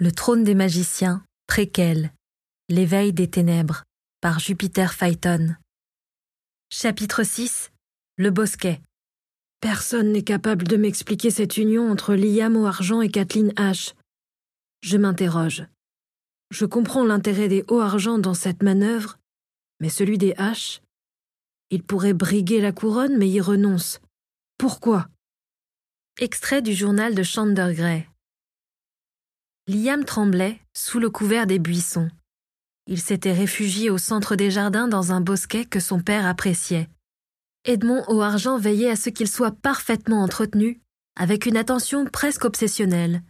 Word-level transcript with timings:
Le 0.00 0.10
trône 0.10 0.42
des 0.42 0.56
magiciens, 0.56 1.24
préquel. 1.46 2.12
L'éveil 2.68 3.12
des 3.12 3.30
ténèbres, 3.30 3.84
par 4.20 4.40
Jupiter 4.40 4.92
Phaeton. 4.92 5.54
Chapitre 6.68 7.22
6 7.22 7.70
Le 8.18 8.30
bosquet. 8.30 8.80
Personne 9.60 10.10
n'est 10.10 10.24
capable 10.24 10.66
de 10.66 10.76
m'expliquer 10.76 11.30
cette 11.30 11.58
union 11.58 11.88
entre 11.92 12.16
Liam 12.16 12.56
au 12.56 12.66
argent 12.66 13.02
et 13.02 13.08
Kathleen 13.08 13.50
H. 13.50 13.94
Je 14.82 14.96
m'interroge. 14.96 15.64
Je 16.50 16.66
comprends 16.66 17.04
l'intérêt 17.04 17.46
des 17.46 17.64
hauts 17.68 17.78
argent 17.78 18.18
dans 18.18 18.34
cette 18.34 18.64
manœuvre, 18.64 19.20
mais 19.78 19.90
celui 19.90 20.18
des 20.18 20.32
H 20.32 20.80
Il 21.70 21.84
pourrait 21.84 22.14
briguer 22.14 22.60
la 22.60 22.72
couronne, 22.72 23.16
mais 23.16 23.28
y 23.28 23.40
renonce. 23.40 24.00
Pourquoi? 24.58 25.06
Extrait 26.18 26.62
du 26.62 26.74
journal 26.74 27.14
de 27.14 27.22
Chandergray. 27.22 28.08
Liam 29.66 30.04
tremblait 30.04 30.60
sous 30.74 30.98
le 30.98 31.08
couvert 31.08 31.46
des 31.46 31.58
buissons. 31.58 32.10
Il 32.86 33.00
s'était 33.00 33.32
réfugié 33.32 33.88
au 33.88 33.96
centre 33.96 34.36
des 34.36 34.50
jardins 34.50 34.88
dans 34.88 35.10
un 35.12 35.22
bosquet 35.22 35.64
que 35.64 35.80
son 35.80 36.00
père 36.00 36.26
appréciait. 36.26 36.90
Edmond 37.64 38.04
au 38.08 38.20
argent 38.20 38.58
veillait 38.58 38.90
à 38.90 38.96
ce 38.96 39.08
qu'il 39.08 39.26
soit 39.26 39.56
parfaitement 39.56 40.22
entretenu, 40.22 40.82
avec 41.16 41.46
une 41.46 41.56
attention 41.56 42.04
presque 42.04 42.44
obsessionnelle. 42.44 43.22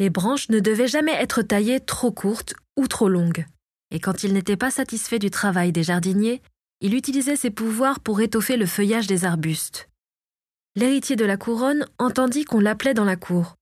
Les 0.00 0.10
branches 0.10 0.48
ne 0.48 0.58
devaient 0.58 0.88
jamais 0.88 1.14
être 1.14 1.42
taillées 1.42 1.78
trop 1.78 2.10
courtes 2.10 2.54
ou 2.76 2.88
trop 2.88 3.08
longues. 3.08 3.46
Et 3.92 4.00
quand 4.00 4.24
il 4.24 4.32
n'était 4.32 4.56
pas 4.56 4.72
satisfait 4.72 5.20
du 5.20 5.30
travail 5.30 5.70
des 5.70 5.84
jardiniers, 5.84 6.42
il 6.80 6.94
utilisait 6.94 7.36
ses 7.36 7.50
pouvoirs 7.50 8.00
pour 8.00 8.20
étoffer 8.20 8.56
le 8.56 8.66
feuillage 8.66 9.06
des 9.06 9.24
arbustes. 9.24 9.88
L'héritier 10.74 11.14
de 11.14 11.24
la 11.24 11.36
couronne 11.36 11.86
entendit 12.00 12.44
qu'on 12.44 12.58
l'appelait 12.58 12.92
dans 12.92 13.04
la 13.04 13.14
cour. 13.14 13.54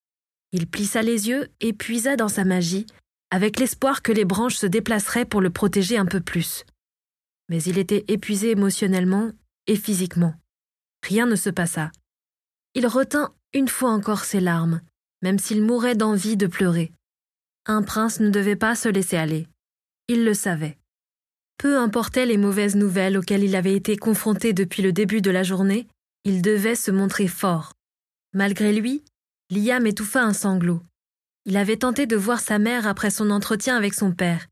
Il 0.55 0.69
plissa 0.69 1.03
les 1.03 1.29
yeux 1.29 1.49
et 1.61 1.73
puisa 1.73 2.15
dans 2.15 2.29
sa 2.29 2.45
magie, 2.45 2.87
avec 3.33 3.59
l'espoir 3.59 4.03
que 4.03 4.13
les 4.13 4.25
branches 4.25 4.55
se 4.55 4.67
déplaceraient 4.67 5.25
pour 5.25 5.41
le 5.41 5.51
protéger 5.51 5.97
un 5.99 6.07
peu 6.07 6.21
plus. 6.21 6.65
Mais 7.49 7.61
il 7.65 7.77
était 7.77 8.05
épuisé 8.07 8.53
émotionnellement 8.53 9.33
et 9.67 9.75
physiquement. 9.75 10.33
Rien 11.03 11.27
ne 11.27 11.35
se 11.35 11.51
passa. 11.51 11.91
Il 12.75 12.87
retint 12.87 13.35
une 13.53 13.67
fois 13.67 13.91
encore 13.91 14.25
ses 14.25 14.39
larmes, 14.39 14.81
même 15.23 15.41
s'il 15.41 15.61
mourait 15.61 15.97
d'envie 15.97 16.37
de 16.37 16.47
pleurer. 16.47 16.93
Un 17.67 17.83
prince 17.83 18.21
ne 18.21 18.31
devait 18.31 18.55
pas 18.55 18.77
se 18.77 18.89
laisser 18.89 19.17
aller. 19.17 19.49
Il 20.07 20.25
le 20.25 20.35
savait. 20.35 20.79
Peu 21.59 21.79
importaient 21.79 22.27
les 22.27 22.39
mauvaises 22.39 22.77
nouvelles 22.77 23.19
auxquelles 23.19 23.43
il 23.43 23.57
avait 23.57 23.75
été 23.75 23.97
confronté 23.97 24.53
depuis 24.53 24.83
le 24.83 24.93
début 24.93 25.21
de 25.21 25.33
la 25.33 25.43
journée, 25.43 25.89
il 26.23 26.43
devait 26.43 26.77
se 26.77 26.93
montrer 26.93 27.27
fort. 27.27 27.73
Malgré 28.35 28.73
lui, 28.73 29.03
Liam 29.51 29.87
étouffa 29.87 30.23
un 30.23 30.33
sanglot. 30.33 30.83
Il 31.45 31.59
avait 31.59 31.77
tenté 31.77 32.07
de 32.07 32.17
voir 32.17 32.41
sa 32.41 32.59
mère 32.59 32.87
après 32.87 33.11
son 33.11 33.31
entretien 33.31 33.77
avec 33.77 33.93
son 33.93 34.13
père. 34.13 34.47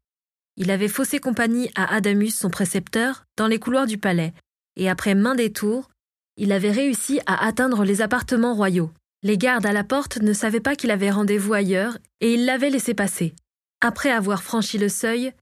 Il 0.57 0.71
avait 0.71 0.89
faussé 0.89 1.19
compagnie 1.19 1.71
à 1.75 1.95
Adamus, 1.95 2.35
son 2.35 2.51
précepteur, 2.51 3.25
dans 3.39 3.47
les 3.47 3.59
couloirs 3.59 3.87
du 3.87 3.97
palais, 3.97 4.35
et 4.77 4.91
après 4.91 5.15
main 5.15 5.35
détour, 5.35 5.89
il 6.37 6.53
avait 6.53 6.71
réussi 6.71 7.21
à 7.25 7.47
atteindre 7.47 7.85
les 7.85 8.03
appartements 8.03 8.55
royaux. 8.55 8.91
Les 9.23 9.39
gardes 9.39 9.65
à 9.65 9.73
la 9.73 9.85
porte 9.85 10.19
ne 10.19 10.35
savaient 10.35 10.61
pas 10.61 10.77
qu'il 10.77 10.91
avait 10.91 11.11
rendez-vous 11.11 11.55
ailleurs, 11.55 11.97
et 12.21 12.35
ils 12.35 12.45
l'avaient 12.45 12.71
laissé 12.71 12.93
passer. 12.93 13.35
Après 13.81 14.11
avoir 14.11 14.43
franchi 14.43 14.77
le 14.77 14.91
seuil, 14.91 15.33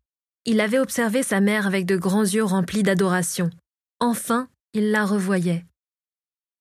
il 0.45 0.61
avait 0.61 0.79
observé 0.79 1.25
sa 1.25 1.41
mère 1.41 1.67
avec 1.67 1.87
de 1.87 1.97
grands 1.97 2.25
yeux 2.25 2.45
remplis 2.45 2.85
d'adoration. 2.85 3.51
Enfin, 3.99 4.49
il 4.75 4.93
la 4.93 5.05
revoyait. 5.05 5.65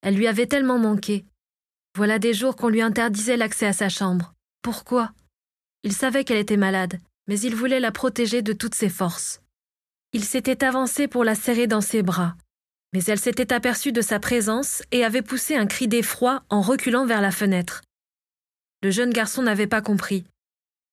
Elle 0.02 0.16
lui 0.16 0.26
avait 0.26 0.46
tellement 0.46 0.78
manqué, 0.78 1.24
voilà 1.96 2.18
des 2.18 2.34
jours 2.34 2.56
qu'on 2.56 2.68
lui 2.68 2.82
interdisait 2.82 3.36
l'accès 3.36 3.66
à 3.66 3.72
sa 3.72 3.88
chambre. 3.88 4.32
Pourquoi? 4.62 5.12
Il 5.82 5.92
savait 5.92 6.24
qu'elle 6.24 6.38
était 6.38 6.56
malade, 6.56 6.98
mais 7.26 7.40
il 7.40 7.54
voulait 7.54 7.80
la 7.80 7.90
protéger 7.90 8.42
de 8.42 8.52
toutes 8.52 8.74
ses 8.74 8.88
forces. 8.88 9.40
Il 10.12 10.24
s'était 10.24 10.64
avancé 10.64 11.08
pour 11.08 11.24
la 11.24 11.34
serrer 11.34 11.66
dans 11.66 11.80
ses 11.80 12.02
bras, 12.02 12.36
mais 12.92 13.02
elle 13.04 13.18
s'était 13.18 13.52
aperçue 13.52 13.92
de 13.92 14.02
sa 14.02 14.20
présence 14.20 14.82
et 14.92 15.04
avait 15.04 15.22
poussé 15.22 15.56
un 15.56 15.66
cri 15.66 15.88
d'effroi 15.88 16.42
en 16.48 16.60
reculant 16.60 17.06
vers 17.06 17.20
la 17.20 17.30
fenêtre. 17.30 17.82
Le 18.82 18.90
jeune 18.90 19.12
garçon 19.12 19.42
n'avait 19.42 19.66
pas 19.66 19.82
compris. 19.82 20.24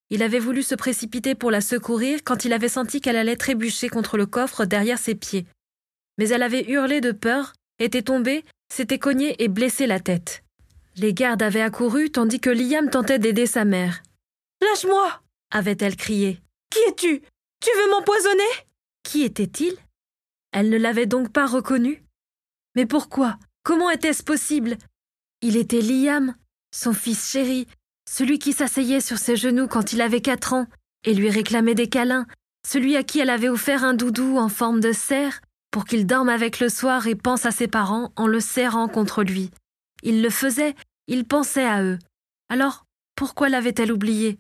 Il 0.10 0.24
avait 0.24 0.40
voulu 0.40 0.64
se 0.64 0.76
précipiter 0.76 1.36
pour 1.36 1.52
la 1.52 1.62
secourir 1.62 2.20
quand 2.24 2.46
il 2.46 2.54
avait 2.54 2.70
senti 2.70 3.02
qu'elle 3.02 3.18
allait 3.18 3.36
trébucher 3.36 3.90
contre 3.90 4.18
le 4.18 4.26
coffre 4.26 4.66
derrière 4.66 5.00
ses 5.00 5.16
pieds. 5.16 5.46
Mais 6.18 6.30
elle 6.30 6.44
avait 6.44 6.70
hurlé 6.70 7.02
de 7.02 7.12
peur, 7.12 7.54
était 7.80 8.02
tombée, 8.02 8.46
s'était 8.74 9.00
cognée 9.00 9.42
et 9.44 9.48
blessé 9.48 9.86
la 9.86 10.00
tête. 10.00 10.44
Les 11.00 11.14
gardes 11.14 11.44
avaient 11.44 11.62
accouru 11.62 12.10
tandis 12.10 12.40
que 12.40 12.50
Liam 12.50 12.90
tentait 12.90 13.20
d'aider 13.20 13.46
sa 13.46 13.66
mère. 13.66 14.02
Lâche-moi! 14.62 15.22
avait-elle 15.52 15.96
crié. 15.96 16.42
Qui 16.72 16.80
es-tu? 16.90 17.22
Tu 17.62 17.70
veux 17.78 17.92
m'empoisonner? 17.92 18.44
Qui 19.04 19.24
était-il? 19.24 19.78
Elle 20.52 20.70
ne 20.70 20.78
l'avait 20.78 21.06
donc 21.06 21.32
pas 21.32 21.46
reconnu. 21.46 22.04
Mais 22.76 22.88
pourquoi? 22.88 23.38
Comment 23.64 23.92
était-ce 23.92 24.24
possible? 24.24 24.78
Il 25.42 25.56
était 25.56 25.82
Liam, 25.82 26.36
son 26.74 26.94
fils 26.94 27.30
chéri, 27.30 27.68
celui 28.10 28.40
qui 28.40 28.52
s'asseyait 28.52 29.02
sur 29.02 29.20
ses 29.20 29.36
genoux 29.36 29.68
quand 29.68 29.94
il 29.94 30.02
avait 30.02 30.22
quatre 30.22 30.54
ans 30.54 30.66
et 31.06 31.14
lui 31.14 31.30
réclamait 31.30 31.76
des 31.76 31.90
câlins, 31.90 32.26
celui 32.68 32.96
à 32.96 33.04
qui 33.04 33.20
elle 33.20 33.30
avait 33.30 33.50
offert 33.50 33.84
un 33.84 33.94
doudou 33.94 34.38
en 34.38 34.50
forme 34.50 34.80
de 34.80 34.94
cerf 34.94 35.42
pour 35.70 35.86
qu'il 35.86 36.08
dorme 36.08 36.30
avec 36.30 36.60
le 36.60 36.70
soir 36.70 37.06
et 37.06 37.16
pense 37.16 37.46
à 37.46 37.52
ses 37.52 37.68
parents 37.68 38.12
en 38.16 38.26
le 38.26 38.40
serrant 38.40 38.88
contre 38.88 39.24
lui. 39.24 39.52
Il 40.04 40.22
le 40.22 40.30
faisait, 40.30 40.76
il 41.08 41.26
pensait 41.26 41.66
à 41.66 41.84
eux. 41.84 42.00
Alors, 42.50 42.86
pourquoi 43.16 43.50
l'avait-elle 43.50 43.92
oublié? 43.92 44.38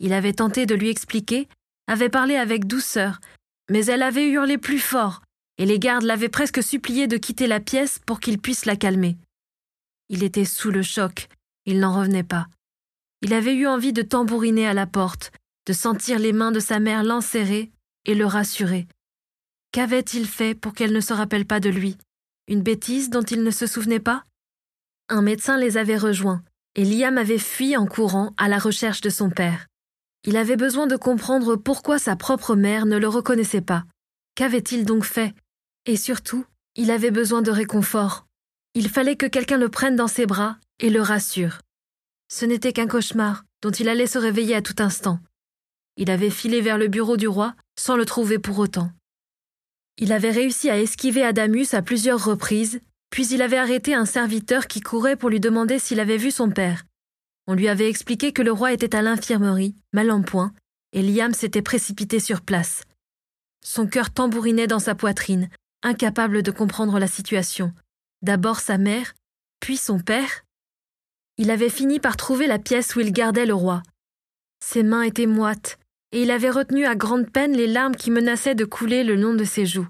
Il 0.00 0.12
avait 0.12 0.32
tenté 0.32 0.66
de 0.66 0.74
lui 0.74 0.88
expliquer, 0.88 1.48
avait 1.86 2.08
parlé 2.08 2.36
avec 2.36 2.66
douceur, 2.66 3.20
mais 3.70 3.86
elle 3.86 4.02
avait 4.02 4.28
hurlé 4.28 4.58
plus 4.58 4.78
fort, 4.78 5.22
et 5.58 5.66
les 5.66 5.78
gardes 5.78 6.04
l'avaient 6.04 6.28
presque 6.28 6.62
supplié 6.62 7.06
de 7.06 7.16
quitter 7.16 7.46
la 7.46 7.60
pièce 7.60 7.98
pour 8.06 8.20
qu'il 8.20 8.38
puisse 8.38 8.64
la 8.64 8.76
calmer. 8.76 9.16
Il 10.08 10.22
était 10.22 10.44
sous 10.44 10.70
le 10.70 10.82
choc, 10.82 11.28
il 11.66 11.80
n'en 11.80 11.98
revenait 11.98 12.22
pas. 12.22 12.46
Il 13.20 13.34
avait 13.34 13.54
eu 13.54 13.66
envie 13.66 13.92
de 13.92 14.02
tambouriner 14.02 14.66
à 14.66 14.74
la 14.74 14.86
porte, 14.86 15.32
de 15.66 15.72
sentir 15.72 16.18
les 16.18 16.32
mains 16.32 16.52
de 16.52 16.60
sa 16.60 16.78
mère 16.78 17.02
l'enserrer 17.02 17.70
et 18.06 18.14
le 18.14 18.24
rassurer. 18.24 18.86
Qu'avait-il 19.72 20.26
fait 20.26 20.54
pour 20.54 20.72
qu'elle 20.72 20.92
ne 20.92 21.00
se 21.00 21.12
rappelle 21.12 21.44
pas 21.44 21.60
de 21.60 21.68
lui? 21.68 21.98
Une 22.46 22.62
bêtise 22.62 23.10
dont 23.10 23.22
il 23.22 23.42
ne 23.42 23.50
se 23.50 23.66
souvenait 23.66 24.00
pas? 24.00 24.24
Un 25.08 25.22
médecin 25.22 25.56
les 25.58 25.76
avait 25.76 25.96
rejoints, 25.96 26.42
et 26.74 26.84
Liam 26.84 27.18
avait 27.18 27.38
fui 27.38 27.76
en 27.76 27.86
courant 27.86 28.34
à 28.36 28.48
la 28.48 28.58
recherche 28.58 29.00
de 29.00 29.10
son 29.10 29.30
père. 29.30 29.66
Il 30.24 30.36
avait 30.36 30.56
besoin 30.56 30.86
de 30.86 30.96
comprendre 30.96 31.56
pourquoi 31.56 31.98
sa 31.98 32.16
propre 32.16 32.54
mère 32.54 32.86
ne 32.86 32.98
le 32.98 33.08
reconnaissait 33.08 33.60
pas. 33.60 33.84
Qu'avait-il 34.34 34.84
donc 34.84 35.04
fait? 35.04 35.34
Et 35.86 35.96
surtout, 35.96 36.44
il 36.74 36.90
avait 36.90 37.10
besoin 37.10 37.42
de 37.42 37.50
réconfort. 37.50 38.26
Il 38.74 38.88
fallait 38.88 39.16
que 39.16 39.26
quelqu'un 39.26 39.58
le 39.58 39.68
prenne 39.68 39.96
dans 39.96 40.08
ses 40.08 40.26
bras 40.26 40.58
et 40.78 40.90
le 40.90 41.00
rassure. 41.00 41.60
Ce 42.28 42.44
n'était 42.44 42.72
qu'un 42.72 42.86
cauchemar 42.86 43.44
dont 43.62 43.70
il 43.70 43.88
allait 43.88 44.06
se 44.06 44.18
réveiller 44.18 44.54
à 44.54 44.62
tout 44.62 44.76
instant. 44.78 45.18
Il 45.96 46.10
avait 46.10 46.30
filé 46.30 46.60
vers 46.60 46.78
le 46.78 46.86
bureau 46.86 47.16
du 47.16 47.26
roi 47.26 47.54
sans 47.76 47.96
le 47.96 48.04
trouver 48.04 48.38
pour 48.38 48.58
autant. 48.58 48.92
Il 49.96 50.12
avait 50.12 50.30
réussi 50.30 50.70
à 50.70 50.78
esquiver 50.78 51.24
Adamus 51.24 51.74
à 51.74 51.82
plusieurs 51.82 52.24
reprises 52.24 52.80
puis 53.10 53.26
il 53.28 53.42
avait 53.42 53.58
arrêté 53.58 53.94
un 53.94 54.04
serviteur 54.04 54.66
qui 54.66 54.80
courait 54.80 55.16
pour 55.16 55.30
lui 55.30 55.40
demander 55.40 55.78
s'il 55.78 56.00
avait 56.00 56.16
vu 56.16 56.30
son 56.30 56.50
père. 56.50 56.84
On 57.46 57.54
lui 57.54 57.68
avait 57.68 57.88
expliqué 57.88 58.32
que 58.32 58.42
le 58.42 58.52
roi 58.52 58.72
était 58.72 58.94
à 58.94 59.02
l'infirmerie, 59.02 59.74
mal 59.92 60.10
en 60.10 60.22
point, 60.22 60.52
et 60.92 61.02
Liam 61.02 61.32
s'était 61.32 61.62
précipité 61.62 62.20
sur 62.20 62.42
place. 62.42 62.82
Son 63.64 63.86
cœur 63.86 64.10
tambourinait 64.10 64.66
dans 64.66 64.78
sa 64.78 64.94
poitrine, 64.94 65.48
incapable 65.82 66.42
de 66.42 66.50
comprendre 66.50 66.98
la 66.98 67.06
situation. 67.06 67.72
D'abord 68.22 68.60
sa 68.60 68.78
mère, 68.78 69.14
puis 69.60 69.76
son 69.76 69.98
père. 69.98 70.44
Il 71.36 71.50
avait 71.50 71.70
fini 71.70 72.00
par 72.00 72.16
trouver 72.16 72.46
la 72.46 72.58
pièce 72.58 72.96
où 72.96 73.00
il 73.00 73.12
gardait 73.12 73.46
le 73.46 73.54
roi. 73.54 73.82
Ses 74.64 74.82
mains 74.82 75.02
étaient 75.02 75.26
moites, 75.26 75.78
et 76.12 76.22
il 76.22 76.30
avait 76.30 76.50
retenu 76.50 76.84
à 76.84 76.96
grande 76.96 77.30
peine 77.30 77.56
les 77.56 77.66
larmes 77.66 77.94
qui 77.94 78.10
menaçaient 78.10 78.54
de 78.54 78.64
couler 78.64 79.04
le 79.04 79.14
long 79.14 79.34
de 79.34 79.44
ses 79.44 79.66
joues. 79.66 79.88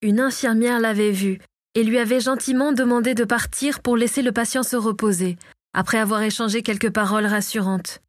Une 0.00 0.20
infirmière 0.20 0.80
l'avait 0.80 1.10
vu 1.10 1.38
et 1.74 1.84
lui 1.84 1.98
avait 1.98 2.20
gentiment 2.20 2.72
demandé 2.72 3.14
de 3.14 3.24
partir 3.24 3.80
pour 3.80 3.96
laisser 3.96 4.22
le 4.22 4.32
patient 4.32 4.62
se 4.62 4.76
reposer, 4.76 5.36
après 5.72 5.98
avoir 5.98 6.22
échangé 6.22 6.62
quelques 6.62 6.90
paroles 6.90 7.26
rassurantes. 7.26 8.00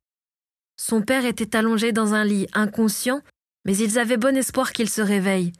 Son 0.77 1.01
père 1.01 1.25
était 1.25 1.55
allongé 1.55 1.91
dans 1.91 2.13
un 2.13 2.25
lit 2.25 2.47
inconscient, 2.53 3.21
mais 3.65 3.77
ils 3.77 3.99
avaient 3.99 4.17
bon 4.17 4.35
espoir 4.35 4.73
qu'il 4.73 4.89
se 4.89 5.01
réveille. 5.01 5.53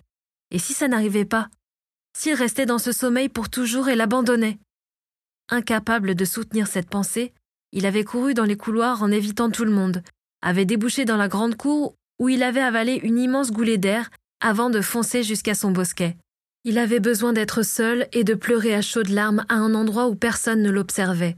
Et 0.52 0.60
si 0.60 0.74
ça 0.74 0.88
n'arrivait 0.88 1.26
pas? 1.26 1.50
S'il 2.18 2.34
restait 2.34 2.66
dans 2.66 2.78
ce 2.78 2.92
sommeil 2.92 3.30
pour 3.30 3.50
toujours 3.50 3.90
et 3.90 3.96
l'abandonnait? 3.96 4.60
Incapable 5.50 6.16
de 6.16 6.26
soutenir 6.26 6.68
cette 6.68 6.90
pensée, 6.90 7.34
il 7.72 7.86
avait 7.86 8.04
couru 8.04 8.34
dans 8.34 8.44
les 8.44 8.58
couloirs 8.58 9.02
en 9.02 9.12
évitant 9.12 9.50
tout 9.50 9.66
le 9.66 9.72
monde, 9.72 10.04
avait 10.42 10.66
débouché 10.66 11.06
dans 11.06 11.18
la 11.18 11.28
grande 11.28 11.56
cour 11.56 11.96
où 12.20 12.30
il 12.30 12.44
avait 12.44 12.62
avalé 12.62 12.96
une 13.04 13.18
immense 13.18 13.52
goulée 13.52 13.78
d'air 13.78 14.10
avant 14.40 14.70
de 14.70 14.82
foncer 14.82 15.24
jusqu'à 15.24 15.56
son 15.56 15.72
bosquet. 15.72 16.18
Il 16.66 16.78
avait 16.78 17.02
besoin 17.02 17.34
d'être 17.34 17.64
seul 17.64 18.08
et 18.14 18.24
de 18.24 18.34
pleurer 18.34 18.74
à 18.74 18.82
chaudes 18.82 19.10
larmes 19.10 19.46
à 19.50 19.56
un 19.56 19.76
endroit 19.76 20.08
où 20.08 20.16
personne 20.16 20.62
ne 20.62 20.70
l'observait. 20.70 21.36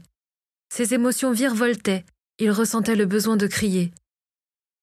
Ses 0.72 0.94
émotions 0.94 1.32
virevoltaient, 1.32 2.04
il 2.38 2.50
ressentait 2.50 2.94
le 2.94 3.06
besoin 3.06 3.36
de 3.36 3.46
crier. 3.46 3.92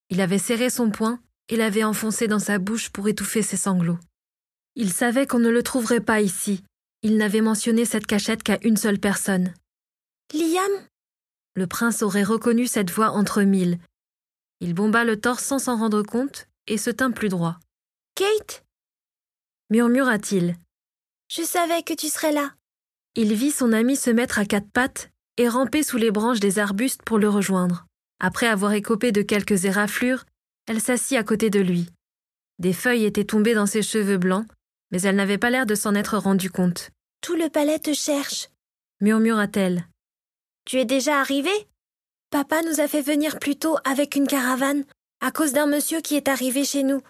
Il 0.09 0.19
avait 0.19 0.39
serré 0.39 0.69
son 0.69 0.89
poing 0.89 1.19
et 1.47 1.55
l'avait 1.55 1.83
enfoncé 1.83 2.27
dans 2.27 2.39
sa 2.39 2.59
bouche 2.59 2.89
pour 2.89 3.07
étouffer 3.07 3.41
ses 3.41 3.57
sanglots. 3.57 3.99
Il 4.75 4.91
savait 4.91 5.27
qu'on 5.27 5.39
ne 5.39 5.49
le 5.49 5.63
trouverait 5.63 6.01
pas 6.01 6.19
ici. 6.19 6.63
Il 7.03 7.17
n'avait 7.17 7.41
mentionné 7.41 7.85
cette 7.85 8.07
cachette 8.07 8.43
qu'à 8.43 8.57
une 8.63 8.77
seule 8.77 8.99
personne. 8.99 9.53
Liam? 10.33 10.71
Le 11.55 11.67
prince 11.67 12.01
aurait 12.01 12.23
reconnu 12.23 12.67
cette 12.67 12.91
voix 12.91 13.11
entre 13.11 13.43
mille. 13.43 13.77
Il 14.59 14.73
bomba 14.73 15.03
le 15.03 15.19
torse 15.19 15.43
sans 15.43 15.59
s'en 15.59 15.77
rendre 15.77 16.01
compte 16.01 16.47
et 16.67 16.77
se 16.77 16.89
tint 16.89 17.11
plus 17.11 17.29
droit. 17.29 17.59
Kate? 18.15 18.63
Murmura-t-il. 19.73 20.55
Je 21.29 21.41
savais 21.41 21.81
que 21.81 21.95
tu 21.95 22.07
serais 22.07 22.31
là. 22.31 22.53
Il 23.15 23.33
vit 23.33 23.49
son 23.49 23.73
ami 23.73 23.95
se 23.95 24.11
mettre 24.11 24.37
à 24.37 24.45
quatre 24.45 24.69
pattes 24.69 25.09
et 25.37 25.49
ramper 25.49 25.81
sous 25.81 25.97
les 25.97 26.11
branches 26.11 26.39
des 26.39 26.59
arbustes 26.59 27.01
pour 27.01 27.17
le 27.17 27.27
rejoindre. 27.27 27.87
Après 28.19 28.45
avoir 28.45 28.73
écopé 28.73 29.11
de 29.11 29.23
quelques 29.23 29.65
éraflures, 29.65 30.25
elle 30.67 30.79
s'assit 30.79 31.17
à 31.17 31.23
côté 31.23 31.49
de 31.49 31.59
lui. 31.59 31.89
Des 32.59 32.71
feuilles 32.71 33.05
étaient 33.05 33.23
tombées 33.23 33.55
dans 33.55 33.65
ses 33.65 33.81
cheveux 33.81 34.19
blancs, 34.19 34.45
mais 34.91 35.01
elle 35.01 35.15
n'avait 35.15 35.39
pas 35.39 35.49
l'air 35.49 35.65
de 35.65 35.73
s'en 35.73 35.95
être 35.95 36.19
rendue 36.19 36.51
compte. 36.51 36.91
Tout 37.21 37.35
le 37.35 37.49
palais 37.49 37.79
te 37.79 37.93
cherche, 37.93 38.49
murmura-t-elle. 39.01 39.87
Tu 40.65 40.77
es 40.77 40.85
déjà 40.85 41.19
arrivé? 41.19 41.49
Papa 42.29 42.61
nous 42.61 42.79
a 42.79 42.87
fait 42.87 43.01
venir 43.01 43.39
plus 43.39 43.55
tôt 43.55 43.77
avec 43.85 44.15
une 44.15 44.27
caravane, 44.27 44.83
à 45.19 45.31
cause 45.31 45.51
d'un 45.51 45.65
monsieur 45.65 45.99
qui 45.99 46.15
est 46.15 46.27
arrivé 46.27 46.63
chez 46.63 46.83
nous. 46.83 47.01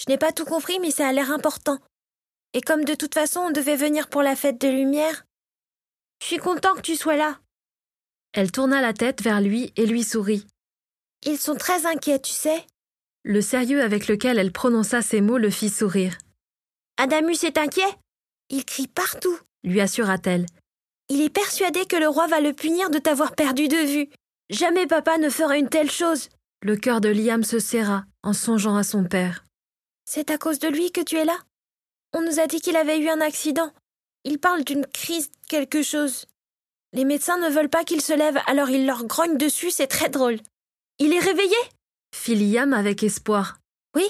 Je 0.00 0.06
n'ai 0.08 0.18
pas 0.18 0.32
tout 0.32 0.44
compris, 0.44 0.80
mais 0.80 0.90
ça 0.90 1.06
a 1.06 1.12
l'air 1.12 1.30
important. 1.30 1.78
Et 2.54 2.60
comme 2.60 2.84
de 2.84 2.94
toute 2.94 3.14
façon 3.14 3.40
on 3.40 3.50
devait 3.50 3.76
venir 3.76 4.08
pour 4.08 4.22
la 4.22 4.36
fête 4.36 4.60
de 4.60 4.68
lumière, 4.68 5.24
je 6.20 6.26
suis 6.26 6.38
content 6.38 6.74
que 6.74 6.82
tu 6.82 6.96
sois 6.96 7.16
là. 7.16 7.40
Elle 8.32 8.52
tourna 8.52 8.80
la 8.80 8.92
tête 8.92 9.22
vers 9.22 9.40
lui 9.40 9.72
et 9.76 9.86
lui 9.86 10.04
sourit. 10.04 10.46
Ils 11.24 11.38
sont 11.38 11.56
très 11.56 11.86
inquiets, 11.86 12.20
tu 12.20 12.32
sais. 12.32 12.64
Le 13.24 13.40
sérieux 13.40 13.82
avec 13.82 14.08
lequel 14.08 14.38
elle 14.38 14.52
prononça 14.52 15.02
ces 15.02 15.20
mots 15.20 15.38
le 15.38 15.50
fit 15.50 15.68
sourire. 15.68 16.16
Adamus 16.96 17.44
est 17.44 17.58
inquiet 17.58 17.98
Il 18.50 18.64
crie 18.64 18.88
partout, 18.88 19.36
lui 19.64 19.80
assura-t-elle. 19.80 20.46
Il 21.08 21.20
est 21.20 21.30
persuadé 21.30 21.84
que 21.86 21.96
le 21.96 22.08
roi 22.08 22.26
va 22.26 22.40
le 22.40 22.52
punir 22.52 22.90
de 22.90 22.98
t'avoir 22.98 23.34
perdu 23.34 23.68
de 23.68 23.76
vue. 23.76 24.08
Jamais 24.50 24.86
papa 24.86 25.18
ne 25.18 25.28
fera 25.28 25.58
une 25.58 25.68
telle 25.68 25.90
chose. 25.90 26.28
Le 26.62 26.76
cœur 26.76 27.00
de 27.00 27.08
Liam 27.08 27.44
se 27.44 27.58
serra 27.58 28.04
en 28.22 28.32
songeant 28.32 28.76
à 28.76 28.84
son 28.84 29.04
père. 29.04 29.44
C'est 30.04 30.30
à 30.30 30.38
cause 30.38 30.58
de 30.58 30.68
lui 30.68 30.92
que 30.92 31.00
tu 31.00 31.16
es 31.16 31.24
là? 31.24 31.38
On 32.12 32.22
nous 32.22 32.40
a 32.40 32.46
dit 32.46 32.60
qu'il 32.60 32.76
avait 32.76 32.98
eu 32.98 33.08
un 33.08 33.20
accident. 33.20 33.70
Il 34.24 34.38
parle 34.38 34.64
d'une 34.64 34.86
crise 34.86 35.30
quelque 35.48 35.82
chose. 35.82 36.26
Les 36.92 37.04
médecins 37.04 37.38
ne 37.38 37.48
veulent 37.48 37.70
pas 37.70 37.84
qu'il 37.84 38.02
se 38.02 38.12
lève, 38.12 38.38
alors 38.46 38.70
il 38.70 38.86
leur 38.86 39.04
grogne 39.04 39.38
dessus, 39.38 39.70
c'est 39.70 39.86
très 39.86 40.08
drôle. 40.08 40.38
Il 40.98 41.12
est 41.12 41.18
réveillé 41.18 41.56
fit 42.14 42.36
Liam 42.36 42.72
avec 42.72 43.02
espoir. 43.02 43.58
Oui. 43.96 44.04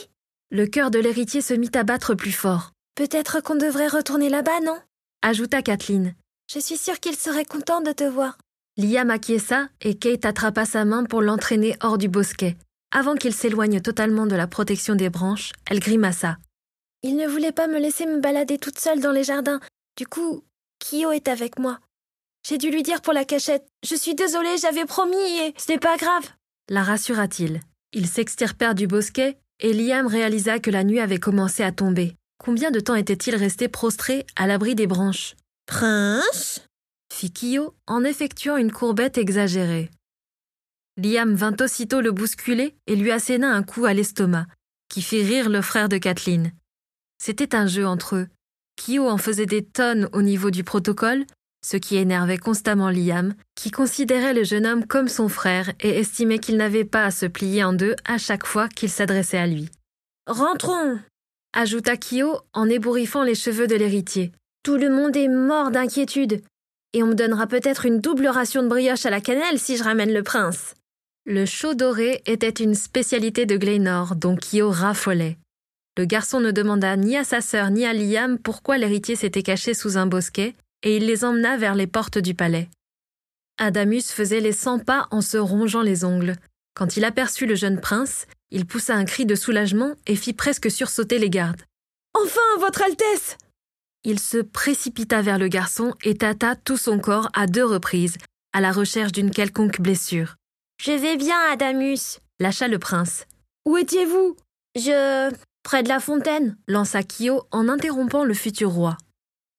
Le 0.50 0.66
cœur 0.66 0.90
de 0.90 0.98
l'héritier 0.98 1.40
se 1.40 1.54
mit 1.54 1.70
à 1.74 1.82
battre 1.82 2.14
plus 2.14 2.32
fort. 2.32 2.72
Peut-être 2.94 3.40
qu'on 3.40 3.54
devrait 3.54 3.88
retourner 3.88 4.28
là-bas, 4.28 4.60
non? 4.60 4.78
Ajouta 5.22 5.62
Kathleen. 5.62 6.14
Je 6.52 6.58
suis 6.58 6.76
sûre 6.76 7.00
qu'il 7.00 7.16
serait 7.16 7.46
content 7.46 7.80
de 7.80 7.92
te 7.92 8.04
voir. 8.04 8.36
Liam 8.76 9.10
acquiesça 9.10 9.68
et 9.80 9.94
Kate 9.94 10.26
attrapa 10.26 10.66
sa 10.66 10.84
main 10.84 11.04
pour 11.04 11.22
l'entraîner 11.22 11.76
hors 11.80 11.96
du 11.96 12.08
bosquet. 12.08 12.56
Avant 12.90 13.14
qu'il 13.14 13.32
s'éloigne 13.32 13.80
totalement 13.80 14.26
de 14.26 14.36
la 14.36 14.46
protection 14.46 14.94
des 14.94 15.08
branches, 15.08 15.52
elle 15.70 15.80
grimaça. 15.80 16.36
Il 17.04 17.16
ne 17.16 17.26
voulait 17.26 17.52
pas 17.52 17.66
me 17.66 17.80
laisser 17.80 18.06
me 18.06 18.20
balader 18.20 18.58
toute 18.58 18.78
seule 18.78 19.00
dans 19.00 19.10
les 19.10 19.24
jardins. 19.24 19.60
Du 19.96 20.06
coup, 20.06 20.44
Kyo 20.78 21.10
est 21.10 21.26
avec 21.26 21.58
moi. 21.58 21.80
J'ai 22.46 22.58
dû 22.58 22.70
lui 22.70 22.82
dire 22.82 23.02
pour 23.02 23.12
la 23.12 23.24
cachette. 23.24 23.66
Je 23.84 23.96
suis 23.96 24.14
désolée, 24.14 24.56
j'avais 24.58 24.84
promis 24.84 25.16
et 25.16 25.54
ce 25.58 25.72
n'est 25.72 25.78
pas 25.78 25.96
grave. 25.96 26.28
La 26.68 26.84
rassura-t-il. 26.84 27.60
Ils 27.92 28.06
s'extirpèrent 28.06 28.76
du 28.76 28.86
bosquet 28.86 29.36
et 29.58 29.72
Liam 29.72 30.06
réalisa 30.06 30.60
que 30.60 30.70
la 30.70 30.84
nuit 30.84 31.00
avait 31.00 31.18
commencé 31.18 31.62
à 31.62 31.72
tomber. 31.72 32.16
Combien 32.38 32.70
de 32.70 32.80
temps 32.80 32.94
était-il 32.94 33.34
resté 33.36 33.68
prostré 33.68 34.24
à 34.36 34.46
l'abri 34.46 34.74
des 34.74 34.86
branches? 34.86 35.34
Prince? 35.66 36.66
fit 37.12 37.32
Kyo 37.32 37.74
en 37.86 38.04
effectuant 38.04 38.56
une 38.56 38.72
courbette 38.72 39.18
exagérée. 39.18 39.90
Liam 40.96 41.34
vint 41.34 41.56
aussitôt 41.60 42.00
le 42.00 42.12
bousculer 42.12 42.74
et 42.86 42.96
lui 42.96 43.10
asséna 43.10 43.52
un 43.52 43.62
coup 43.62 43.86
à 43.86 43.94
l'estomac, 43.94 44.46
qui 44.88 45.02
fit 45.02 45.22
rire 45.22 45.48
le 45.48 45.62
frère 45.62 45.88
de 45.88 45.98
Kathleen. 45.98 46.52
C'était 47.24 47.54
un 47.54 47.68
jeu 47.68 47.86
entre 47.86 48.16
eux. 48.16 48.26
Kyo 48.74 49.08
en 49.08 49.16
faisait 49.16 49.46
des 49.46 49.62
tonnes 49.62 50.08
au 50.12 50.22
niveau 50.22 50.50
du 50.50 50.64
protocole, 50.64 51.24
ce 51.64 51.76
qui 51.76 51.94
énervait 51.94 52.36
constamment 52.36 52.90
Liam, 52.90 53.34
qui 53.54 53.70
considérait 53.70 54.34
le 54.34 54.42
jeune 54.42 54.66
homme 54.66 54.84
comme 54.88 55.06
son 55.06 55.28
frère 55.28 55.70
et 55.78 56.00
estimait 56.00 56.40
qu'il 56.40 56.56
n'avait 56.56 56.84
pas 56.84 57.04
à 57.04 57.12
se 57.12 57.26
plier 57.26 57.62
en 57.62 57.74
deux 57.74 57.94
à 58.04 58.18
chaque 58.18 58.44
fois 58.44 58.68
qu'il 58.68 58.90
s'adressait 58.90 59.38
à 59.38 59.46
lui. 59.46 59.68
Rentrons 60.26 60.98
ajouta 61.52 61.96
Kyo 61.96 62.40
en 62.54 62.68
ébouriffant 62.68 63.22
les 63.22 63.36
cheveux 63.36 63.68
de 63.68 63.76
l'héritier. 63.76 64.32
Tout 64.64 64.76
le 64.76 64.90
monde 64.90 65.16
est 65.16 65.28
mort 65.28 65.70
d'inquiétude. 65.70 66.42
Et 66.92 67.04
on 67.04 67.06
me 67.06 67.14
donnera 67.14 67.46
peut-être 67.46 67.86
une 67.86 68.00
double 68.00 68.26
ration 68.26 68.64
de 68.64 68.68
brioche 68.68 69.06
à 69.06 69.10
la 69.10 69.20
cannelle 69.20 69.60
si 69.60 69.76
je 69.76 69.84
ramène 69.84 70.12
le 70.12 70.24
prince. 70.24 70.74
Le 71.24 71.46
chaud 71.46 71.74
doré 71.74 72.20
était 72.26 72.48
une 72.48 72.74
spécialité 72.74 73.46
de 73.46 73.56
Glenor 73.56 74.16
dont 74.16 74.34
Kyo 74.34 74.72
raffolait. 74.72 75.36
Le 75.98 76.06
garçon 76.06 76.40
ne 76.40 76.50
demanda 76.50 76.96
ni 76.96 77.16
à 77.16 77.24
sa 77.24 77.40
sœur 77.40 77.70
ni 77.70 77.84
à 77.84 77.92
Liam 77.92 78.38
pourquoi 78.38 78.78
l'héritier 78.78 79.14
s'était 79.14 79.42
caché 79.42 79.74
sous 79.74 79.98
un 79.98 80.06
bosquet, 80.06 80.54
et 80.82 80.96
il 80.96 81.06
les 81.06 81.24
emmena 81.24 81.56
vers 81.56 81.74
les 81.74 81.86
portes 81.86 82.18
du 82.18 82.34
palais. 82.34 82.68
Adamus 83.58 84.10
faisait 84.10 84.40
les 84.40 84.52
cent 84.52 84.78
pas 84.78 85.06
en 85.10 85.20
se 85.20 85.36
rongeant 85.36 85.82
les 85.82 86.04
ongles. 86.04 86.36
Quand 86.74 86.96
il 86.96 87.04
aperçut 87.04 87.46
le 87.46 87.54
jeune 87.54 87.80
prince, 87.80 88.26
il 88.50 88.66
poussa 88.66 88.94
un 88.94 89.04
cri 89.04 89.26
de 89.26 89.34
soulagement 89.34 89.94
et 90.06 90.16
fit 90.16 90.32
presque 90.32 90.70
sursauter 90.70 91.18
les 91.18 91.30
gardes. 91.30 91.62
Enfin, 92.14 92.40
Votre 92.58 92.82
Altesse 92.82 93.36
Il 94.04 94.18
se 94.18 94.38
précipita 94.38 95.20
vers 95.20 95.38
le 95.38 95.48
garçon 95.48 95.94
et 96.04 96.16
tâta 96.16 96.56
tout 96.56 96.78
son 96.78 96.98
corps 96.98 97.28
à 97.34 97.46
deux 97.46 97.64
reprises, 97.64 98.16
à 98.54 98.60
la 98.60 98.72
recherche 98.72 99.12
d'une 99.12 99.30
quelconque 99.30 99.80
blessure. 99.80 100.36
Je 100.80 100.92
vais 100.92 101.16
bien, 101.16 101.38
Adamus, 101.52 102.18
lâcha 102.40 102.66
le 102.66 102.78
prince. 102.78 103.26
Où 103.66 103.76
étiez-vous 103.76 104.36
Je. 104.74 105.30
Près 105.62 105.82
de 105.82 105.88
la 105.88 106.00
fontaine, 106.00 106.56
lança 106.68 107.02
Kyo 107.02 107.42
en 107.50 107.68
interrompant 107.68 108.24
le 108.24 108.34
futur 108.34 108.70
roi. 108.70 108.96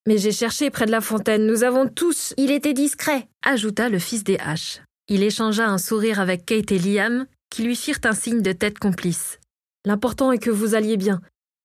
Mais 0.06 0.18
j'ai 0.18 0.32
cherché 0.32 0.70
près 0.70 0.86
de 0.86 0.90
la 0.90 1.00
fontaine, 1.00 1.46
nous 1.46 1.64
avons 1.64 1.88
tous. 1.88 2.34
Il 2.36 2.50
était 2.50 2.74
discret, 2.74 3.26
ajouta 3.42 3.88
le 3.88 3.98
fils 3.98 4.22
des 4.22 4.38
Haches. 4.38 4.82
Il 5.08 5.22
échangea 5.22 5.66
un 5.66 5.78
sourire 5.78 6.20
avec 6.20 6.44
Kate 6.44 6.72
et 6.72 6.78
Liam, 6.78 7.26
qui 7.50 7.62
lui 7.62 7.76
firent 7.76 8.00
un 8.04 8.12
signe 8.12 8.42
de 8.42 8.52
tête 8.52 8.78
complice. 8.78 9.38
L'important 9.84 10.32
est 10.32 10.38
que 10.38 10.50
vous 10.50 10.74
alliez 10.74 10.96
bien. 10.96 11.20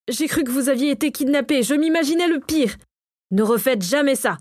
J'ai 0.08 0.26
cru 0.26 0.44
que 0.44 0.50
vous 0.50 0.68
aviez 0.68 0.90
été 0.90 1.12
kidnappé, 1.12 1.62
je 1.62 1.74
m'imaginais 1.74 2.28
le 2.28 2.40
pire. 2.40 2.76
Ne 3.30 3.42
refaites 3.42 3.82
jamais 3.82 4.16
ça. 4.16 4.38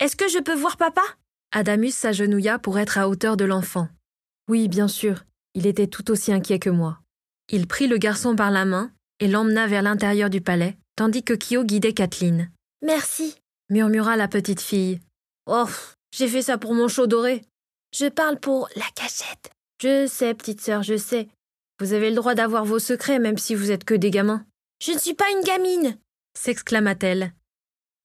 Est-ce 0.00 0.16
que 0.16 0.28
je 0.28 0.38
peux 0.38 0.54
voir 0.54 0.76
papa? 0.76 1.02
Adamus 1.52 1.92
s'agenouilla 1.92 2.58
pour 2.58 2.78
être 2.78 2.98
à 2.98 3.08
hauteur 3.08 3.36
de 3.36 3.44
l'enfant. 3.44 3.88
Oui, 4.48 4.68
bien 4.68 4.88
sûr, 4.88 5.24
il 5.54 5.66
était 5.66 5.86
tout 5.86 6.10
aussi 6.10 6.32
inquiet 6.32 6.58
que 6.58 6.70
moi. 6.70 6.98
Il 7.50 7.66
prit 7.66 7.86
le 7.86 7.98
garçon 7.98 8.34
par 8.34 8.50
la 8.50 8.64
main 8.64 8.90
et 9.24 9.28
l'emmena 9.28 9.66
vers 9.66 9.80
l'intérieur 9.80 10.28
du 10.28 10.42
palais, 10.42 10.76
tandis 10.96 11.22
que 11.22 11.32
Kyo 11.32 11.64
guidait 11.64 11.94
Kathleen. 11.94 12.50
Merci, 12.82 13.34
murmura 13.70 14.16
la 14.16 14.28
petite 14.28 14.60
fille. 14.60 15.00
Oh, 15.46 15.64
j'ai 16.14 16.28
fait 16.28 16.42
ça 16.42 16.58
pour 16.58 16.74
mon 16.74 16.88
chaud 16.88 17.06
doré. 17.06 17.40
Je 17.96 18.06
parle 18.06 18.38
pour 18.38 18.68
la 18.76 18.84
cachette. 18.94 19.50
Je 19.80 20.06
sais, 20.06 20.34
petite 20.34 20.60
sœur, 20.60 20.82
je 20.82 20.98
sais. 20.98 21.28
Vous 21.80 21.94
avez 21.94 22.10
le 22.10 22.16
droit 22.16 22.34
d'avoir 22.34 22.66
vos 22.66 22.78
secrets, 22.78 23.18
même 23.18 23.38
si 23.38 23.54
vous 23.54 23.70
êtes 23.70 23.84
que 23.84 23.94
des 23.94 24.10
gamins. 24.10 24.44
Je 24.82 24.92
ne 24.92 24.98
suis 24.98 25.14
pas 25.14 25.30
une 25.32 25.42
gamine 25.42 25.96
s'exclama-t-elle. 26.36 27.32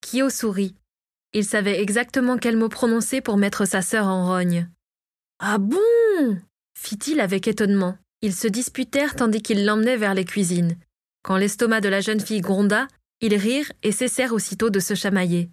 Kyo 0.02 0.30
sourit. 0.30 0.76
Il 1.34 1.44
savait 1.44 1.82
exactement 1.82 2.38
quel 2.38 2.56
mot 2.56 2.70
prononcer 2.70 3.20
pour 3.20 3.38
mettre 3.38 3.66
sa 3.66 3.82
sœur 3.82 4.08
en 4.08 4.26
rogne. 4.26 4.70
Ah 5.40 5.58
bon? 5.58 6.38
Fit-il 6.78 7.20
avec 7.20 7.48
étonnement. 7.48 7.98
Ils 8.22 8.36
se 8.36 8.48
disputèrent 8.48 9.16
tandis 9.16 9.42
qu'il 9.42 9.66
l'emmenait 9.66 9.98
vers 9.98 10.14
les 10.14 10.26
cuisines. 10.26 10.78
Quand 11.24 11.38
l'estomac 11.38 11.82
de 11.82 11.90
la 11.90 12.02
jeune 12.02 12.20
fille 12.20 12.42
gronda, 12.42 12.88
ils 13.22 13.36
rirent 13.36 13.72
et 13.84 13.92
cessèrent 13.92 14.34
aussitôt 14.34 14.70
de 14.70 14.80
se 14.80 14.94
chamailler. 14.94 15.50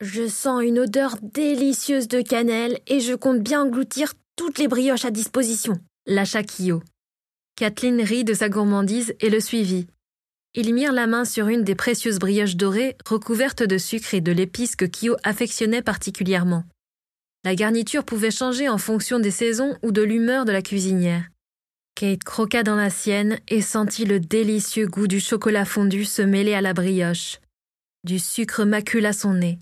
Je 0.00 0.28
sens 0.28 0.62
une 0.62 0.80
odeur 0.80 1.16
délicieuse 1.22 2.08
de 2.08 2.20
cannelle 2.20 2.78
et 2.86 3.00
je 3.00 3.14
compte 3.14 3.42
bien 3.42 3.62
engloutir 3.62 4.14
toutes 4.36 4.58
les 4.58 4.68
brioches 4.68 5.04
à 5.04 5.10
disposition. 5.10 5.78
Lâcha 6.06 6.42
Kyo. 6.42 6.82
Kathleen 7.56 8.00
rit 8.02 8.24
de 8.24 8.34
sa 8.34 8.48
gourmandise 8.48 9.14
et 9.20 9.30
le 9.30 9.40
suivit. 9.40 9.86
Ils 10.54 10.74
mirent 10.74 10.92
la 10.92 11.06
main 11.06 11.24
sur 11.24 11.48
une 11.48 11.64
des 11.64 11.74
précieuses 11.74 12.18
brioches 12.18 12.56
dorées 12.56 12.96
recouvertes 13.06 13.62
de 13.62 13.78
sucre 13.78 14.14
et 14.14 14.20
de 14.20 14.32
l'épice 14.32 14.76
que 14.76 14.84
Kyo 14.84 15.16
affectionnait 15.22 15.82
particulièrement. 15.82 16.64
La 17.44 17.54
garniture 17.54 18.04
pouvait 18.04 18.30
changer 18.30 18.68
en 18.68 18.78
fonction 18.78 19.18
des 19.18 19.30
saisons 19.30 19.76
ou 19.82 19.92
de 19.92 20.02
l'humeur 20.02 20.44
de 20.44 20.52
la 20.52 20.62
cuisinière. 20.62 21.24
Kate 21.96 22.24
croqua 22.24 22.64
dans 22.64 22.74
la 22.74 22.90
sienne 22.90 23.38
et 23.46 23.62
sentit 23.62 24.04
le 24.04 24.18
délicieux 24.18 24.88
goût 24.88 25.06
du 25.06 25.20
chocolat 25.20 25.64
fondu 25.64 26.04
se 26.04 26.22
mêler 26.22 26.54
à 26.54 26.60
la 26.60 26.74
brioche. 26.74 27.38
Du 28.02 28.18
sucre 28.18 28.64
macula 28.64 29.12
son 29.12 29.34
nez. 29.34 29.58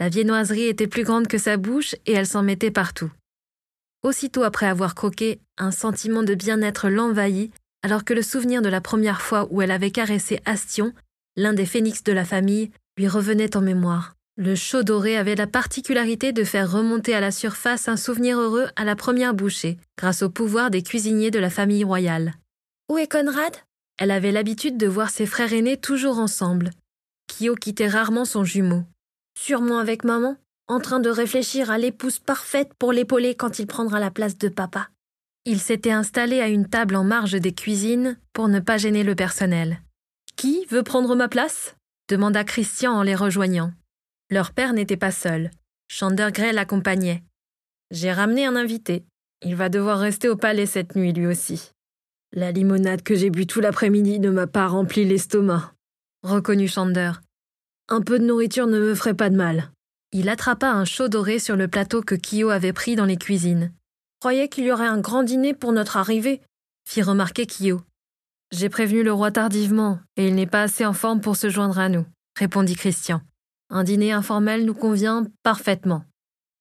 La 0.00 0.08
viennoiserie 0.08 0.66
était 0.66 0.88
plus 0.88 1.04
grande 1.04 1.28
que 1.28 1.38
sa 1.38 1.56
bouche 1.56 1.94
et 2.06 2.12
elle 2.12 2.26
s'en 2.26 2.42
mettait 2.42 2.72
partout. 2.72 3.12
Aussitôt 4.02 4.42
après 4.42 4.66
avoir 4.66 4.96
croqué, 4.96 5.38
un 5.56 5.70
sentiment 5.70 6.24
de 6.24 6.34
bien-être 6.34 6.88
l'envahit, 6.88 7.52
alors 7.82 8.04
que 8.04 8.14
le 8.14 8.22
souvenir 8.22 8.60
de 8.60 8.68
la 8.68 8.80
première 8.80 9.22
fois 9.22 9.46
où 9.50 9.62
elle 9.62 9.70
avait 9.70 9.92
caressé 9.92 10.40
Astion, 10.46 10.92
l'un 11.36 11.52
des 11.52 11.66
phénix 11.66 12.02
de 12.02 12.12
la 12.12 12.24
famille, 12.24 12.72
lui 12.96 13.06
revenait 13.06 13.56
en 13.56 13.60
mémoire. 13.60 14.16
Le 14.36 14.54
chaud 14.54 14.82
doré 14.82 15.16
avait 15.16 15.34
la 15.34 15.46
particularité 15.46 16.32
de 16.32 16.44
faire 16.44 16.70
remonter 16.70 17.14
à 17.14 17.20
la 17.20 17.30
surface 17.30 17.88
un 17.88 17.96
souvenir 17.96 18.38
heureux 18.38 18.68
à 18.76 18.84
la 18.84 18.96
première 18.96 19.34
bouchée, 19.34 19.76
grâce 19.98 20.22
au 20.22 20.30
pouvoir 20.30 20.70
des 20.70 20.82
cuisiniers 20.82 21.30
de 21.30 21.38
la 21.38 21.50
famille 21.50 21.84
royale. 21.84 22.34
Où 22.88 22.98
est 22.98 23.10
Conrad? 23.10 23.56
Elle 23.98 24.10
avait 24.10 24.32
l'habitude 24.32 24.78
de 24.78 24.86
voir 24.86 25.10
ses 25.10 25.26
frères 25.26 25.52
aînés 25.52 25.76
toujours 25.76 26.18
ensemble. 26.18 26.70
Kyo 27.26 27.54
quittait 27.54 27.88
rarement 27.88 28.24
son 28.24 28.44
jumeau. 28.44 28.84
Sûrement 29.38 29.78
avec 29.78 30.04
maman, 30.04 30.36
en 30.68 30.80
train 30.80 31.00
de 31.00 31.10
réfléchir 31.10 31.70
à 31.70 31.78
l'épouse 31.78 32.18
parfaite 32.18 32.72
pour 32.78 32.92
l'épauler 32.92 33.34
quand 33.34 33.58
il 33.58 33.66
prendra 33.66 34.00
la 34.00 34.10
place 34.10 34.38
de 34.38 34.48
papa. 34.48 34.88
Il 35.44 35.60
s'était 35.60 35.90
installé 35.90 36.40
à 36.40 36.48
une 36.48 36.68
table 36.68 36.96
en 36.96 37.04
marge 37.04 37.32
des 37.32 37.52
cuisines 37.52 38.18
pour 38.32 38.48
ne 38.48 38.60
pas 38.60 38.78
gêner 38.78 39.02
le 39.02 39.14
personnel. 39.14 39.80
Qui 40.36 40.64
veut 40.70 40.82
prendre 40.82 41.14
ma 41.14 41.28
place? 41.28 41.76
demanda 42.08 42.44
Christian 42.44 42.92
en 42.92 43.02
les 43.02 43.14
rejoignant. 43.14 43.72
Leur 44.32 44.52
père 44.52 44.72
n'était 44.72 44.96
pas 44.96 45.10
seul. 45.10 45.50
Chander 45.88 46.28
Gray 46.32 46.52
l'accompagnait. 46.52 47.24
J'ai 47.90 48.12
ramené 48.12 48.46
un 48.46 48.54
invité. 48.54 49.04
Il 49.42 49.56
va 49.56 49.68
devoir 49.68 49.98
rester 49.98 50.28
au 50.28 50.36
palais 50.36 50.66
cette 50.66 50.94
nuit 50.94 51.12
lui 51.12 51.26
aussi. 51.26 51.72
La 52.32 52.52
limonade 52.52 53.02
que 53.02 53.16
j'ai 53.16 53.28
bu 53.28 53.48
tout 53.48 53.60
l'après-midi 53.60 54.20
ne 54.20 54.30
m'a 54.30 54.46
pas 54.46 54.68
rempli 54.68 55.04
l'estomac. 55.04 55.72
Reconnut 56.22 56.68
Chander. 56.68 57.10
Un 57.88 58.02
peu 58.02 58.20
de 58.20 58.24
nourriture 58.24 58.68
ne 58.68 58.78
me 58.78 58.94
ferait 58.94 59.14
pas 59.14 59.30
de 59.30 59.36
mal. 59.36 59.72
Il 60.12 60.28
attrapa 60.28 60.70
un 60.70 60.84
chaud 60.84 61.08
doré 61.08 61.40
sur 61.40 61.56
le 61.56 61.66
plateau 61.66 62.00
que 62.00 62.14
Kyo 62.14 62.50
avait 62.50 62.72
pris 62.72 62.94
dans 62.94 63.06
les 63.06 63.16
cuisines. 63.16 63.72
Croyais 64.20 64.48
qu'il 64.48 64.64
y 64.64 64.70
aurait 64.70 64.86
un 64.86 65.00
grand 65.00 65.24
dîner 65.24 65.54
pour 65.54 65.72
notre 65.72 65.96
arrivée, 65.96 66.40
fit 66.86 67.02
remarquer 67.02 67.46
Kyo. 67.46 67.80
J'ai 68.52 68.68
prévenu 68.68 69.02
le 69.02 69.12
roi 69.12 69.32
tardivement, 69.32 69.98
et 70.16 70.28
il 70.28 70.36
n'est 70.36 70.46
pas 70.46 70.62
assez 70.62 70.86
en 70.86 70.92
forme 70.92 71.20
pour 71.20 71.36
se 71.36 71.48
joindre 71.48 71.80
à 71.80 71.88
nous, 71.88 72.06
répondit 72.36 72.76
Christian. 72.76 73.22
Un 73.72 73.84
dîner 73.84 74.10
informel 74.10 74.66
nous 74.66 74.74
convient 74.74 75.24
parfaitement. 75.44 76.04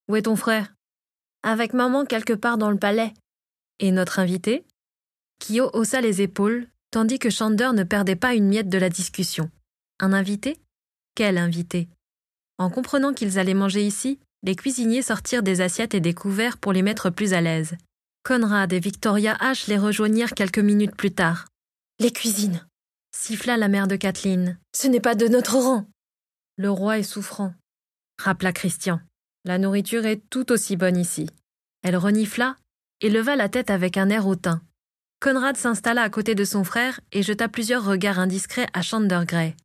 Où 0.07 0.15
est 0.15 0.23
ton 0.23 0.35
frère? 0.35 0.75
Avec 1.41 1.73
maman 1.73 2.05
quelque 2.05 2.33
part 2.33 2.59
dans 2.59 2.69
le 2.69 2.77
palais. 2.77 3.13
Et 3.79 3.91
notre 3.91 4.19
invité? 4.19 4.63
Kyo 5.39 5.71
haussa 5.73 6.01
les 6.01 6.21
épaules, 6.21 6.67
tandis 6.91 7.17
que 7.17 7.31
Chander 7.31 7.71
ne 7.73 7.83
perdait 7.83 8.15
pas 8.15 8.35
une 8.35 8.47
miette 8.47 8.69
de 8.69 8.77
la 8.77 8.89
discussion. 8.89 9.49
Un 9.99 10.13
invité? 10.13 10.59
Quel 11.15 11.39
invité? 11.39 11.89
En 12.59 12.69
comprenant 12.69 13.13
qu'ils 13.13 13.39
allaient 13.39 13.53
manger 13.55 13.85
ici, 13.85 14.19
les 14.43 14.55
cuisiniers 14.55 15.01
sortirent 15.01 15.43
des 15.43 15.61
assiettes 15.61 15.95
et 15.95 15.99
des 16.01 16.13
couverts 16.13 16.57
pour 16.57 16.73
les 16.73 16.83
mettre 16.83 17.09
plus 17.09 17.33
à 17.33 17.41
l'aise. 17.41 17.75
Conrad 18.23 18.71
et 18.71 18.79
Victoria 18.79 19.35
H 19.41 19.67
les 19.67 19.77
rejoignirent 19.77 20.33
quelques 20.33 20.59
minutes 20.59 20.95
plus 20.95 21.11
tard. 21.11 21.47
Les 21.99 22.11
cuisines 22.11 22.65
siffla 23.15 23.57
la 23.57 23.67
mère 23.67 23.87
de 23.87 23.95
Kathleen. 23.95 24.59
Ce 24.75 24.87
n'est 24.87 24.99
pas 24.99 25.15
de 25.15 25.27
notre 25.27 25.57
rang. 25.57 25.87
Le 26.61 26.69
roi 26.69 26.99
est 26.99 27.03
souffrant, 27.03 27.53
rappela 28.21 28.51
Christian. 28.51 28.99
La 29.45 29.57
nourriture 29.57 30.05
est 30.05 30.21
tout 30.29 30.51
aussi 30.51 30.75
bonne 30.75 30.97
ici. 30.97 31.29
Elle 31.83 31.95
renifla 31.95 32.57
et 32.99 33.09
leva 33.09 33.37
la 33.37 33.47
tête 33.47 33.69
avec 33.69 33.95
un 33.95 34.09
air 34.09 34.27
hautain. 34.27 34.61
Conrad 35.21 35.55
s'installa 35.55 36.03
à 36.03 36.09
côté 36.09 36.35
de 36.35 36.43
son 36.43 36.65
frère 36.65 36.99
et 37.13 37.23
jeta 37.23 37.47
plusieurs 37.47 37.85
regards 37.85 38.19
indiscrets 38.19 38.67
à 38.73 38.81
Gray. 39.23 39.55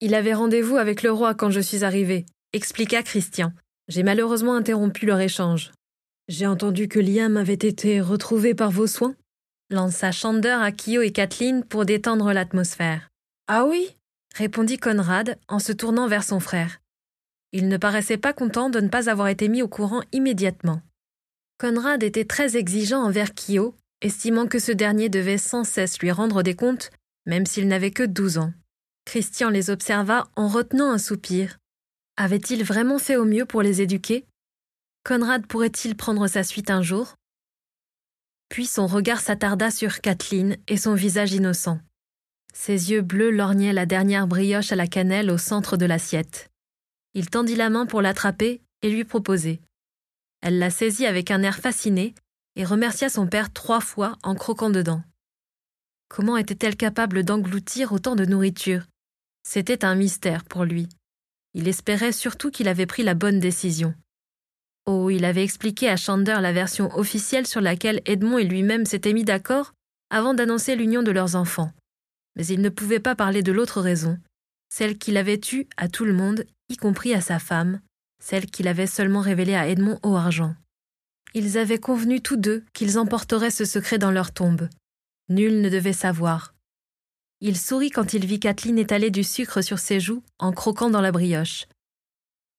Il 0.00 0.14
avait 0.14 0.32
rendez-vous 0.32 0.78
avec 0.78 1.02
le 1.02 1.12
roi 1.12 1.34
quand 1.34 1.50
je 1.50 1.60
suis 1.60 1.84
arrivé, 1.84 2.24
expliqua 2.54 3.02
Christian. 3.02 3.52
J'ai 3.88 4.02
malheureusement 4.02 4.56
interrompu 4.56 5.04
leur 5.04 5.20
échange. 5.20 5.72
J'ai 6.28 6.46
entendu 6.46 6.88
que 6.88 6.98
Liam 6.98 7.36
avait 7.36 7.52
été 7.52 8.00
retrouvé 8.00 8.54
par 8.54 8.70
vos 8.70 8.86
soins 8.86 9.14
lança 9.70 10.12
Chander 10.12 10.48
à 10.48 10.72
Kyo 10.72 11.02
et 11.02 11.12
Kathleen 11.12 11.62
pour 11.62 11.84
détendre 11.84 12.32
l'atmosphère. 12.32 13.10
Ah 13.48 13.66
oui? 13.66 13.97
Répondit 14.34 14.78
Conrad 14.78 15.38
en 15.48 15.58
se 15.58 15.72
tournant 15.72 16.08
vers 16.08 16.24
son 16.24 16.40
frère. 16.40 16.80
Il 17.52 17.68
ne 17.68 17.76
paraissait 17.76 18.18
pas 18.18 18.32
content 18.32 18.70
de 18.70 18.80
ne 18.80 18.88
pas 18.88 19.08
avoir 19.08 19.28
été 19.28 19.48
mis 19.48 19.62
au 19.62 19.68
courant 19.68 20.02
immédiatement. 20.12 20.82
Conrad 21.58 22.02
était 22.02 22.24
très 22.24 22.56
exigeant 22.56 23.02
envers 23.02 23.34
Kyo, 23.34 23.74
estimant 24.00 24.46
que 24.46 24.58
ce 24.58 24.72
dernier 24.72 25.08
devait 25.08 25.38
sans 25.38 25.64
cesse 25.64 25.98
lui 25.98 26.12
rendre 26.12 26.42
des 26.42 26.54
comptes, 26.54 26.90
même 27.26 27.46
s'il 27.46 27.66
n'avait 27.68 27.90
que 27.90 28.04
douze 28.04 28.38
ans. 28.38 28.52
Christian 29.04 29.48
les 29.48 29.70
observa 29.70 30.28
en 30.36 30.48
retenant 30.48 30.90
un 30.90 30.98
soupir. 30.98 31.58
Avait-il 32.16 32.62
vraiment 32.62 32.98
fait 32.98 33.16
au 33.16 33.24
mieux 33.24 33.46
pour 33.46 33.62
les 33.62 33.80
éduquer? 33.80 34.26
Conrad 35.04 35.46
pourrait-il 35.46 35.96
prendre 35.96 36.26
sa 36.28 36.42
suite 36.42 36.70
un 36.70 36.82
jour? 36.82 37.14
Puis 38.50 38.66
son 38.66 38.86
regard 38.86 39.20
s'attarda 39.20 39.70
sur 39.70 40.00
Kathleen 40.00 40.56
et 40.68 40.76
son 40.76 40.94
visage 40.94 41.32
innocent. 41.32 41.78
Ses 42.54 42.90
yeux 42.90 43.02
bleus 43.02 43.30
lorgnaient 43.30 43.72
la 43.72 43.86
dernière 43.86 44.26
brioche 44.26 44.72
à 44.72 44.76
la 44.76 44.86
cannelle 44.86 45.30
au 45.30 45.38
centre 45.38 45.76
de 45.76 45.86
l'assiette. 45.86 46.50
Il 47.14 47.30
tendit 47.30 47.56
la 47.56 47.70
main 47.70 47.86
pour 47.86 48.02
l'attraper 48.02 48.60
et 48.82 48.90
lui 48.90 49.04
proposer. 49.04 49.60
Elle 50.40 50.58
la 50.58 50.70
saisit 50.70 51.06
avec 51.06 51.30
un 51.30 51.42
air 51.42 51.58
fasciné 51.58 52.14
et 52.56 52.64
remercia 52.64 53.08
son 53.08 53.26
père 53.26 53.52
trois 53.52 53.80
fois 53.80 54.16
en 54.22 54.34
croquant 54.34 54.70
dedans. 54.70 55.02
Comment 56.08 56.36
était-elle 56.36 56.76
capable 56.76 57.22
d'engloutir 57.22 57.92
autant 57.92 58.16
de 58.16 58.24
nourriture? 58.24 58.82
C'était 59.42 59.84
un 59.84 59.94
mystère 59.94 60.44
pour 60.44 60.64
lui. 60.64 60.88
Il 61.54 61.68
espérait 61.68 62.12
surtout 62.12 62.50
qu'il 62.50 62.68
avait 62.68 62.86
pris 62.86 63.02
la 63.02 63.14
bonne 63.14 63.40
décision. 63.40 63.94
Oh, 64.86 65.10
il 65.10 65.24
avait 65.24 65.44
expliqué 65.44 65.88
à 65.88 65.96
Chander 65.96 66.38
la 66.40 66.52
version 66.52 66.94
officielle 66.96 67.46
sur 67.46 67.60
laquelle 67.60 68.00
Edmond 68.06 68.38
et 68.38 68.44
lui-même 68.44 68.86
s'étaient 68.86 69.12
mis 69.12 69.24
d'accord 69.24 69.72
avant 70.10 70.34
d'annoncer 70.34 70.76
l'union 70.76 71.02
de 71.02 71.10
leurs 71.10 71.36
enfants 71.36 71.72
mais 72.38 72.46
il 72.46 72.62
ne 72.62 72.68
pouvait 72.68 73.00
pas 73.00 73.16
parler 73.16 73.42
de 73.42 73.52
l'autre 73.52 73.80
raison, 73.80 74.18
celle 74.72 74.96
qu'il 74.96 75.16
avait 75.16 75.40
eue 75.52 75.66
à 75.76 75.88
tout 75.88 76.04
le 76.04 76.12
monde, 76.12 76.46
y 76.68 76.76
compris 76.76 77.12
à 77.12 77.20
sa 77.20 77.38
femme, 77.38 77.80
celle 78.22 78.46
qu'il 78.46 78.68
avait 78.68 78.86
seulement 78.86 79.20
révélée 79.20 79.56
à 79.56 79.68
Edmond 79.68 79.98
au 80.02 80.14
argent. 80.14 80.54
Ils 81.34 81.58
avaient 81.58 81.78
convenu 81.78 82.20
tous 82.20 82.36
deux 82.36 82.64
qu'ils 82.72 82.98
emporteraient 82.98 83.50
ce 83.50 83.64
secret 83.64 83.98
dans 83.98 84.10
leur 84.10 84.32
tombe. 84.32 84.68
Nul 85.28 85.60
ne 85.60 85.68
devait 85.68 85.92
savoir. 85.92 86.54
Il 87.40 87.56
sourit 87.56 87.90
quand 87.90 88.14
il 88.14 88.24
vit 88.24 88.40
Kathleen 88.40 88.78
étaler 88.78 89.10
du 89.10 89.24
sucre 89.24 89.60
sur 89.60 89.78
ses 89.78 90.00
joues 90.00 90.22
en 90.38 90.52
croquant 90.52 90.90
dans 90.90 91.00
la 91.00 91.12
brioche. 91.12 91.66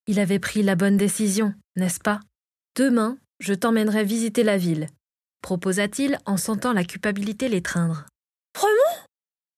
Il 0.08 0.20
avait 0.20 0.40
pris 0.40 0.62
la 0.62 0.76
bonne 0.76 0.98
décision, 0.98 1.54
n'est-ce 1.76 2.00
pas? 2.00 2.20
Demain, 2.76 3.18
je 3.40 3.54
t'emmènerai 3.54 4.04
visiter 4.04 4.44
la 4.44 4.58
ville, 4.58 4.88
proposa-t-il 5.42 6.18
en 6.26 6.38
sentant 6.38 6.74
la 6.74 6.84
culpabilité 6.84 7.50
l'étreindre. 7.50 8.06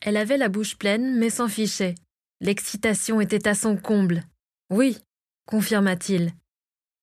Elle 0.01 0.17
avait 0.17 0.37
la 0.37 0.49
bouche 0.49 0.75
pleine, 0.75 1.17
mais 1.17 1.29
s'en 1.29 1.47
fichait. 1.47 1.95
L'excitation 2.39 3.21
était 3.21 3.47
à 3.47 3.53
son 3.53 3.77
comble. 3.77 4.23
Oui, 4.69 4.97
confirma-t-il. 5.45 6.33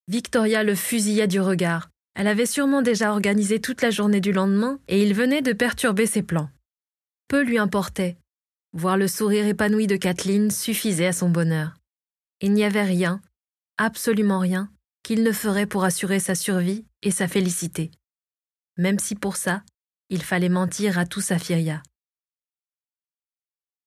Victoria 0.08 0.64
le 0.64 0.74
fusilla 0.74 1.26
du 1.26 1.40
regard. 1.40 1.90
Elle 2.14 2.26
avait 2.26 2.46
sûrement 2.46 2.82
déjà 2.82 3.12
organisé 3.12 3.60
toute 3.60 3.80
la 3.80 3.90
journée 3.90 4.20
du 4.20 4.32
lendemain 4.32 4.80
et 4.88 5.02
il 5.02 5.14
venait 5.14 5.42
de 5.42 5.52
perturber 5.52 6.06
ses 6.06 6.22
plans. 6.22 6.50
Peu 7.28 7.42
lui 7.42 7.58
importait. 7.58 8.16
Voir 8.72 8.96
le 8.96 9.06
sourire 9.06 9.46
épanoui 9.46 9.86
de 9.86 9.96
Kathleen 9.96 10.50
suffisait 10.50 11.06
à 11.06 11.12
son 11.12 11.30
bonheur. 11.30 11.74
Il 12.40 12.52
n'y 12.52 12.64
avait 12.64 12.82
rien, 12.82 13.22
absolument 13.76 14.40
rien, 14.40 14.70
qu'il 15.04 15.22
ne 15.22 15.32
ferait 15.32 15.66
pour 15.66 15.84
assurer 15.84 16.18
sa 16.18 16.34
survie 16.34 16.84
et 17.02 17.10
sa 17.10 17.28
félicité. 17.28 17.92
Même 18.76 18.98
si 18.98 19.14
pour 19.14 19.36
ça, 19.36 19.62
il 20.10 20.22
fallait 20.22 20.48
mentir 20.48 20.98
à 20.98 21.06
tout 21.06 21.20
Safiria. 21.20 21.82